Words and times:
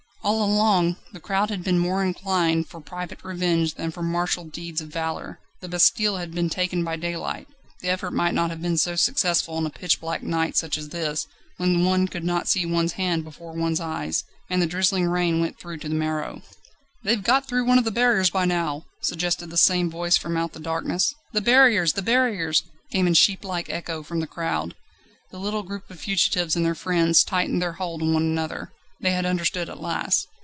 All 0.23 0.43
along, 0.43 0.97
the 1.13 1.19
crowd 1.19 1.49
had 1.49 1.63
been 1.63 1.79
more 1.79 2.03
inclined 2.03 2.67
for 2.69 2.79
private 2.79 3.23
revenge 3.23 3.73
than 3.73 3.89
for 3.89 4.03
martial 4.03 4.43
deeds 4.43 4.79
of 4.79 4.89
valour; 4.89 5.39
the 5.61 5.67
Bastille 5.67 6.17
had 6.17 6.31
been 6.35 6.47
taken 6.47 6.83
by 6.83 6.95
daylight; 6.95 7.47
the 7.79 7.89
effort 7.89 8.11
might 8.11 8.35
not 8.35 8.51
have 8.51 8.61
been 8.61 8.77
so 8.77 8.95
successful 8.95 9.55
on 9.55 9.65
a 9.65 9.71
pitch 9.71 9.99
black 9.99 10.21
night 10.21 10.55
such 10.55 10.77
as 10.77 10.89
this, 10.89 11.25
when 11.57 11.83
one 11.85 12.07
could 12.07 12.23
not 12.23 12.47
see 12.47 12.67
one's 12.67 12.93
hand 12.93 13.23
before 13.23 13.53
one's 13.53 13.79
eyes, 13.79 14.23
and 14.47 14.61
the 14.61 14.67
drizzling 14.67 15.07
rain 15.07 15.41
went 15.41 15.57
through 15.57 15.77
to 15.77 15.89
the 15.89 15.95
marrow. 15.95 16.43
"They've 17.03 17.23
got 17.23 17.47
through 17.47 17.65
one 17.65 17.79
of 17.79 17.83
the 17.83 17.89
barriers 17.89 18.29
by 18.29 18.45
now!" 18.45 18.85
suggested 19.01 19.49
the 19.49 19.57
same 19.57 19.89
voice 19.89 20.17
from 20.17 20.37
out 20.37 20.53
the 20.53 20.59
darkness. 20.59 21.15
"The 21.33 21.41
barriers 21.41 21.93
the 21.93 22.03
barriers!" 22.03 22.61
came 22.91 23.07
in 23.07 23.13
sheeplike 23.15 23.71
echo 23.71 24.03
from 24.03 24.19
the 24.19 24.27
crowd. 24.27 24.75
The 25.31 25.39
little 25.39 25.63
group 25.63 25.89
of 25.89 25.99
fugitives 25.99 26.55
and 26.55 26.63
their 26.63 26.75
friends 26.75 27.23
tightened 27.23 27.59
their 27.59 27.73
hold 27.81 28.03
on 28.03 28.13
one 28.13 28.21
another. 28.21 28.71
They 29.03 29.13
had 29.13 29.25
understood 29.25 29.67
at 29.67 29.81
last. 29.81 30.27